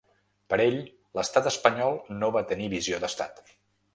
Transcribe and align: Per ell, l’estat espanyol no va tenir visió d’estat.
Per 0.53 0.57
ell, 0.63 0.77
l’estat 1.19 1.49
espanyol 1.51 1.99
no 2.23 2.31
va 2.37 2.45
tenir 2.53 2.73
visió 2.75 3.01
d’estat. 3.05 3.45